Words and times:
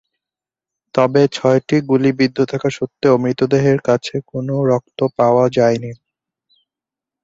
তবে 0.95 1.21
ছয়টি 1.31 1.77
গুলি 1.89 2.11
বিদ্ধ 2.19 2.37
থাকা 2.51 2.69
সত্ত্বেও 2.77 3.15
মৃতদেহের 3.23 3.79
কাছে 3.87 4.15
কোনও 4.31 4.55
রক্ত 4.71 4.99
পাওয়া 5.17 5.45
যায়নি। 5.57 5.91